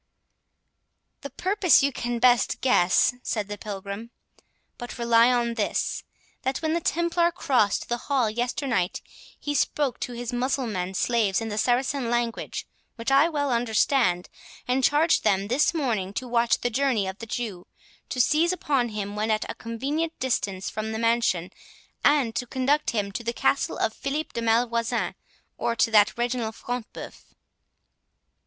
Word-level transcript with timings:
"The 1.21 1.29
purpose 1.29 1.83
you 1.83 1.91
can 1.91 2.17
best 2.17 2.59
guess," 2.61 3.13
said 3.21 3.47
the 3.47 3.57
Pilgrim; 3.59 4.09
"but 4.79 4.97
rely 4.97 5.31
on 5.31 5.53
this, 5.53 6.03
that 6.41 6.57
when 6.63 6.73
the 6.73 6.81
Templar 6.81 7.31
crossed 7.31 7.87
the 7.87 7.97
hall 8.09 8.27
yesternight, 8.27 9.03
he 9.39 9.53
spoke 9.53 9.99
to 9.99 10.13
his 10.13 10.33
Mussulman 10.33 10.95
slaves 10.95 11.39
in 11.39 11.49
the 11.49 11.57
Saracen 11.59 12.09
language, 12.09 12.65
which 12.95 13.11
I 13.11 13.29
well 13.29 13.51
understand, 13.51 14.27
and 14.67 14.83
charged 14.83 15.23
them 15.23 15.49
this 15.49 15.71
morning 15.71 16.13
to 16.13 16.27
watch 16.27 16.61
the 16.61 16.71
journey 16.71 17.05
of 17.05 17.19
the 17.19 17.27
Jew, 17.27 17.67
to 18.09 18.19
seize 18.19 18.51
upon 18.51 18.89
him 18.89 19.15
when 19.15 19.29
at 19.29 19.47
a 19.51 19.53
convenient 19.53 20.17
distance 20.17 20.67
from 20.67 20.93
the 20.93 20.97
mansion, 20.97 21.51
and 22.03 22.35
to 22.37 22.47
conduct 22.47 22.89
him 22.89 23.11
to 23.11 23.23
the 23.23 23.33
castle 23.33 23.77
of 23.77 23.93
Philip 23.93 24.33
de 24.33 24.41
Malvoisin, 24.41 25.13
or 25.59 25.75
to 25.75 25.91
that 25.91 26.09
of 26.09 26.17
Reginald 26.17 26.55
Front 26.55 26.91
de 26.93 27.01
Bœuf." 27.01 27.23